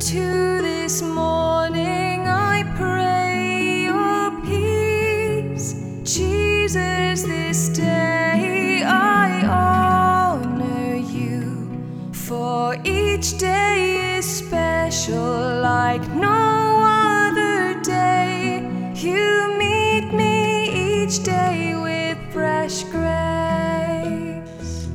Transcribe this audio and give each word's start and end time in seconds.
into 0.00 0.62
this 0.62 1.02
morning, 1.02 2.26
I 2.26 2.64
pray 2.78 3.82
your 3.82 4.30
peace. 4.46 5.74
Jesus, 6.04 7.24
this 7.24 7.68
day 7.68 8.82
I 8.82 9.44
honor 9.44 10.96
you, 10.96 11.68
for 12.14 12.76
each 12.82 13.36
day 13.36 14.16
is 14.16 14.24
special 14.24 15.60
like 15.60 16.08
no 16.14 17.28
other 17.28 17.78
day. 17.82 18.62
You 18.94 19.54
meet 19.58 20.14
me 20.14 21.02
each 21.04 21.22
day 21.22 21.74
with 21.76 22.16
fresh 22.32 22.84
grace. 22.84 24.88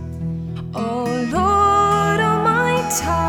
Oh 0.73 1.05
Lord, 1.31 2.19
oh 2.21 2.41
my 2.43 2.89
time. 2.99 3.24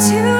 to 0.00 0.39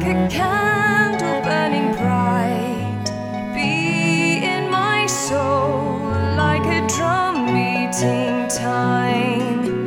like 0.00 0.16
a 0.16 0.28
candle 0.28 1.42
burning 1.42 1.94
bright. 1.94 3.04
Be 3.54 4.42
in 4.42 4.70
my 4.70 5.06
soul 5.06 6.00
like 6.36 6.64
a 6.64 6.86
drum 6.88 7.46
beating 7.46 8.48
time. 8.48 9.79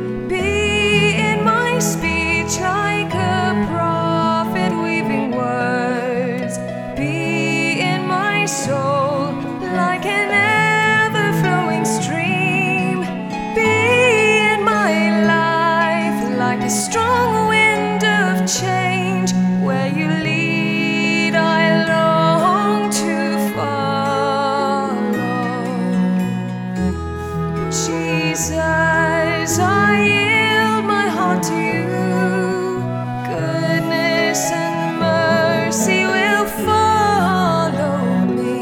desires. 28.34 29.60
I 29.60 29.94
yield 30.02 30.84
my 30.86 31.06
heart 31.08 31.40
to 31.44 31.54
you. 31.54 31.84
Goodness 33.30 34.50
and 34.50 34.98
mercy 34.98 36.00
will 36.14 36.46
follow 36.66 37.96
me. 38.38 38.58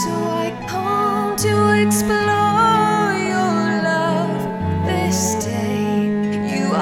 So 0.00 0.12
I 0.42 0.46
come 0.68 1.34
to 1.38 1.54
explain. 1.82 2.23